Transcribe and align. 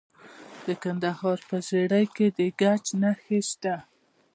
د 0.65 0.67
کندهار 0.83 1.39
په 1.47 1.55
ژیړۍ 1.67 2.05
کې 2.15 2.27
د 2.37 2.39
ګچ 2.59 2.85
نښې 3.01 3.39
شته. 3.49 3.75